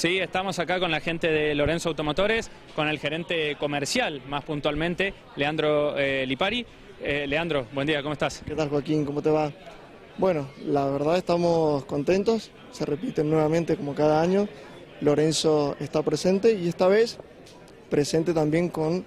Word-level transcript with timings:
Sí, 0.00 0.16
estamos 0.18 0.58
acá 0.58 0.80
con 0.80 0.90
la 0.90 1.00
gente 1.00 1.30
de 1.30 1.54
Lorenzo 1.54 1.90
Automotores, 1.90 2.50
con 2.74 2.88
el 2.88 2.98
gerente 2.98 3.56
comercial, 3.56 4.22
más 4.30 4.44
puntualmente, 4.44 5.12
Leandro 5.36 5.94
eh, 5.98 6.24
Lipari. 6.26 6.64
Eh, 7.02 7.26
Leandro, 7.26 7.66
buen 7.74 7.86
día, 7.86 8.00
¿cómo 8.00 8.14
estás? 8.14 8.42
¿Qué 8.46 8.54
tal 8.54 8.70
Joaquín? 8.70 9.04
¿Cómo 9.04 9.20
te 9.20 9.28
va? 9.28 9.52
Bueno, 10.16 10.48
la 10.64 10.86
verdad 10.86 11.18
estamos 11.18 11.84
contentos, 11.84 12.50
se 12.70 12.86
repiten 12.86 13.28
nuevamente 13.28 13.76
como 13.76 13.94
cada 13.94 14.22
año. 14.22 14.48
Lorenzo 15.02 15.76
está 15.80 16.00
presente 16.00 16.54
y 16.54 16.68
esta 16.68 16.88
vez 16.88 17.18
presente 17.90 18.32
también 18.32 18.70
con 18.70 19.04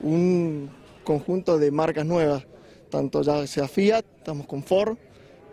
un 0.00 0.70
conjunto 1.02 1.58
de 1.58 1.72
marcas 1.72 2.06
nuevas, 2.06 2.46
tanto 2.88 3.22
ya 3.22 3.44
sea 3.48 3.66
Fiat, 3.66 4.04
estamos 4.18 4.46
con 4.46 4.62
Ford, 4.62 4.96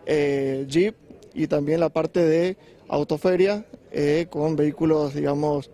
eh, 0.06 0.68
Jeep 0.70 0.96
y 1.34 1.48
también 1.48 1.80
la 1.80 1.90
parte 1.90 2.24
de 2.24 2.58
autoferia 2.88 3.66
eh, 3.94 4.26
con 4.28 4.56
vehículos, 4.56 5.14
digamos, 5.14 5.70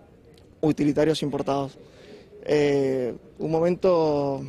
utilitarios 0.60 1.24
importados. 1.24 1.78
Eh, 2.44 3.16
un 3.38 3.50
momento 3.50 4.42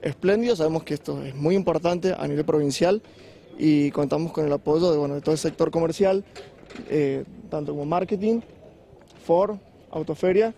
espléndido, 0.00 0.56
sabemos 0.56 0.82
que 0.82 0.94
esto 0.94 1.22
es 1.22 1.34
muy 1.34 1.54
importante 1.54 2.14
a 2.16 2.26
nivel 2.26 2.46
provincial 2.46 3.02
y 3.58 3.90
contamos 3.90 4.32
con 4.32 4.46
el 4.46 4.52
apoyo 4.52 4.92
de, 4.92 5.20
todo 5.20 5.32
el 5.32 5.38
sector 5.38 5.70
comercial, 5.70 6.24
eh, 6.88 7.24
tanto 7.50 7.72
como 7.72 7.84
marketing, 7.84 8.40
Ford, 9.24 9.58
autoferia 9.90 10.54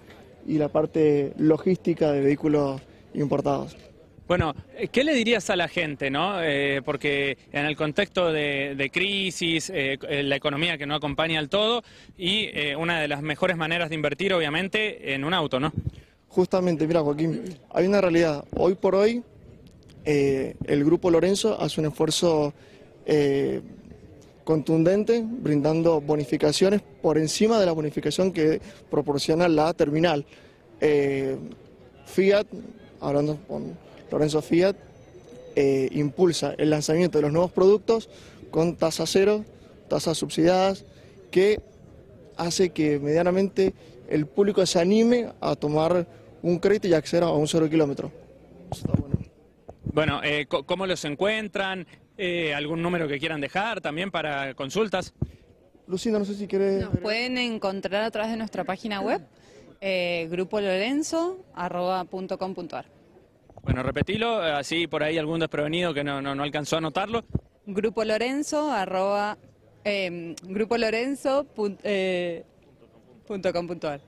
y 0.46 0.58
la 0.58 0.68
parte 0.68 1.32
logística 1.38 2.12
de 2.12 2.20
vehículos 2.20 2.80
importados. 3.14 3.76
Bueno, 4.28 4.54
¿qué 4.92 5.04
le 5.04 5.14
dirías 5.14 5.48
a 5.48 5.56
la 5.56 5.68
gente, 5.68 6.10
no? 6.10 6.42
Eh, 6.42 6.82
porque 6.84 7.38
en 7.50 7.64
el 7.64 7.76
contexto 7.76 8.30
de, 8.30 8.74
de 8.76 8.90
crisis, 8.90 9.72
eh, 9.74 9.98
la 10.22 10.36
economía 10.36 10.76
que 10.76 10.84
no 10.84 10.94
acompaña 10.94 11.38
al 11.38 11.48
todo 11.48 11.82
y 12.18 12.50
eh, 12.52 12.76
una 12.76 13.00
de 13.00 13.08
las 13.08 13.22
mejores 13.22 13.56
maneras 13.56 13.88
de 13.88 13.94
invertir, 13.94 14.34
obviamente, 14.34 15.14
en 15.14 15.24
un 15.24 15.32
auto, 15.32 15.58
¿no? 15.58 15.72
Justamente, 16.28 16.86
mira 16.86 17.00
Joaquín, 17.00 17.42
hay 17.70 17.86
una 17.86 18.02
realidad. 18.02 18.44
Hoy 18.54 18.74
por 18.74 18.94
hoy, 18.96 19.22
eh, 20.04 20.56
el 20.66 20.84
Grupo 20.84 21.10
Lorenzo 21.10 21.58
hace 21.58 21.80
un 21.80 21.86
esfuerzo 21.86 22.52
eh, 23.06 23.62
contundente, 24.44 25.24
brindando 25.26 26.02
bonificaciones 26.02 26.82
por 27.00 27.16
encima 27.16 27.58
de 27.58 27.64
la 27.64 27.72
bonificación 27.72 28.32
que 28.32 28.60
proporciona 28.90 29.48
la 29.48 29.72
terminal. 29.72 30.26
Eh, 30.82 31.38
Fiat, 32.04 32.46
hablando 33.00 33.38
con 33.48 33.87
Lorenzo 34.10 34.42
Fiat, 34.42 34.76
eh, 35.56 35.88
impulsa 35.92 36.54
el 36.58 36.70
lanzamiento 36.70 37.18
de 37.18 37.22
los 37.22 37.32
nuevos 37.32 37.50
productos 37.50 38.08
con 38.50 38.76
tasa 38.76 39.06
cero, 39.06 39.44
tasas 39.88 40.18
subsidiadas, 40.18 40.84
que 41.30 41.60
hace 42.36 42.70
que 42.70 42.98
medianamente 42.98 43.74
el 44.08 44.26
público 44.26 44.64
se 44.66 44.80
anime 44.80 45.32
a 45.40 45.54
tomar 45.56 46.06
un 46.42 46.58
crédito 46.58 46.88
y 46.88 46.94
acceder 46.94 47.24
a 47.24 47.30
un 47.30 47.46
cero 47.46 47.68
kilómetro. 47.68 48.10
Está 48.70 48.92
bueno. 48.92 49.18
Bueno, 49.92 50.20
eh, 50.22 50.46
¿cómo 50.46 50.86
los 50.86 51.04
encuentran? 51.04 51.86
Eh, 52.16 52.54
¿Algún 52.54 52.82
número 52.82 53.08
que 53.08 53.18
quieran 53.18 53.40
dejar 53.40 53.80
también 53.80 54.10
para 54.10 54.54
consultas? 54.54 55.14
Lucinda, 55.86 56.18
no 56.18 56.24
sé 56.24 56.34
si 56.34 56.46
quieres... 56.46 56.84
Nos 56.84 56.98
pueden 56.98 57.38
encontrar 57.38 58.04
a 58.04 58.10
través 58.10 58.30
de 58.30 58.36
nuestra 58.36 58.64
página 58.64 59.00
web, 59.00 59.22
eh, 59.80 60.28
grupolorenzo.com.ar. 60.30 62.97
Bueno, 63.62 63.82
repetilo, 63.82 64.40
así 64.40 64.86
por 64.86 65.02
ahí 65.02 65.18
algún 65.18 65.40
desprevenido 65.40 65.92
que 65.92 66.04
no, 66.04 66.22
no, 66.22 66.34
no 66.34 66.42
alcanzó 66.42 66.76
a 66.76 66.78
anotarlo. 66.78 67.24
Grupo 67.66 68.04
Lorenzo, 68.04 68.70
arroba, 68.70 69.36
eh, 69.84 70.34
grupolorenzo 70.44 71.46
pun- 71.54 71.78
eh, 71.82 72.44
punto 73.26 73.52
com 73.52 73.66
punto 73.66 73.88
ar. 73.88 74.00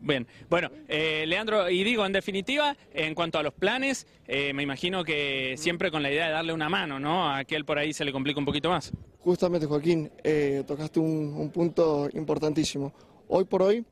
Bien, 0.00 0.26
bueno, 0.48 0.70
eh, 0.88 1.24
Leandro, 1.26 1.68
y 1.68 1.82
digo, 1.82 2.06
en 2.06 2.12
definitiva, 2.12 2.76
en 2.94 3.14
cuanto 3.14 3.38
a 3.38 3.42
los 3.42 3.52
planes, 3.52 4.06
eh, 4.26 4.52
me 4.54 4.62
imagino 4.62 5.02
que 5.04 5.54
siempre 5.58 5.90
con 5.90 6.02
la 6.02 6.10
idea 6.10 6.26
de 6.26 6.32
darle 6.32 6.52
una 6.52 6.68
mano, 6.68 7.00
¿no? 7.00 7.28
A 7.28 7.38
aquel 7.38 7.64
por 7.64 7.78
ahí 7.78 7.92
se 7.92 8.04
le 8.04 8.12
complica 8.12 8.38
un 8.38 8.46
poquito 8.46 8.70
más. 8.70 8.92
Justamente, 9.18 9.66
Joaquín, 9.66 10.10
eh, 10.22 10.62
tocaste 10.66 11.00
un, 11.00 11.34
un 11.36 11.50
punto 11.50 12.08
importantísimo. 12.14 12.92
Hoy 13.28 13.44
por 13.44 13.62
hoy, 13.62 13.84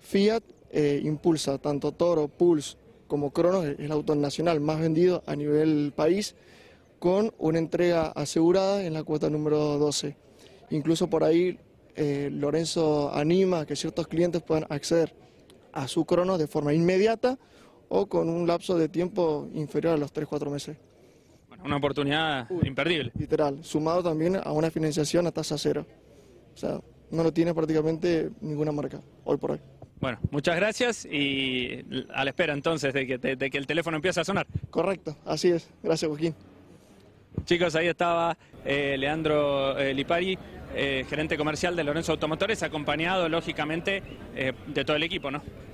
Fiat 0.00 0.42
eh, 0.72 1.00
impulsa 1.04 1.58
tanto 1.58 1.92
Toro, 1.92 2.26
Pulse 2.26 2.76
como 3.10 3.32
Cronos, 3.32 3.64
es 3.64 3.80
el 3.80 3.90
auto 3.90 4.14
nacional 4.14 4.60
más 4.60 4.78
vendido 4.78 5.24
a 5.26 5.34
nivel 5.34 5.92
país, 5.96 6.36
con 7.00 7.34
una 7.38 7.58
entrega 7.58 8.06
asegurada 8.06 8.84
en 8.84 8.94
la 8.94 9.02
cuota 9.02 9.28
número 9.28 9.78
12. 9.78 10.16
Incluso 10.70 11.10
por 11.10 11.24
ahí, 11.24 11.58
eh, 11.96 12.30
Lorenzo 12.32 13.12
anima 13.12 13.60
a 13.60 13.66
que 13.66 13.74
ciertos 13.74 14.06
clientes 14.06 14.42
puedan 14.42 14.64
acceder 14.70 15.12
a 15.72 15.88
su 15.88 16.04
Cronos 16.04 16.38
de 16.38 16.46
forma 16.46 16.72
inmediata 16.72 17.36
o 17.88 18.06
con 18.06 18.28
un 18.28 18.46
lapso 18.46 18.78
de 18.78 18.88
tiempo 18.88 19.48
inferior 19.54 19.94
a 19.94 19.96
los 19.96 20.12
3-4 20.12 20.48
meses. 20.48 20.76
Bueno, 21.48 21.64
una 21.64 21.78
oportunidad 21.78 22.48
imperdible. 22.62 23.10
literal, 23.18 23.64
sumado 23.64 24.04
también 24.04 24.36
a 24.36 24.52
una 24.52 24.70
financiación 24.70 25.26
a 25.26 25.32
tasa 25.32 25.58
cero. 25.58 25.84
O 26.54 26.56
sea, 26.56 26.80
no 27.10 27.24
lo 27.24 27.32
tiene 27.32 27.52
prácticamente 27.54 28.30
ninguna 28.40 28.70
marca, 28.70 29.00
hoy 29.24 29.36
por 29.36 29.50
hoy. 29.50 29.60
Bueno, 30.00 30.18
muchas 30.30 30.56
gracias 30.56 31.04
y 31.04 31.84
a 32.14 32.24
la 32.24 32.30
espera 32.30 32.54
entonces 32.54 32.94
de 32.94 33.06
que, 33.06 33.18
de- 33.18 33.36
de 33.36 33.50
que 33.50 33.58
el 33.58 33.66
teléfono 33.66 33.96
empiece 33.96 34.20
a 34.20 34.24
sonar. 34.24 34.46
Correcto, 34.70 35.16
así 35.26 35.48
es. 35.50 35.68
Gracias, 35.82 36.08
Joaquín. 36.08 36.34
Chicos, 37.44 37.74
ahí 37.74 37.86
estaba 37.88 38.36
eh, 38.64 38.96
Leandro 38.98 39.78
eh, 39.78 39.92
Lipari, 39.94 40.38
eh, 40.74 41.04
gerente 41.08 41.36
comercial 41.36 41.76
de 41.76 41.84
Lorenzo 41.84 42.12
Automotores, 42.12 42.62
acompañado 42.62 43.28
lógicamente 43.28 44.02
eh, 44.34 44.52
de 44.66 44.84
todo 44.84 44.96
el 44.96 45.02
equipo, 45.02 45.30
¿no? 45.30 45.42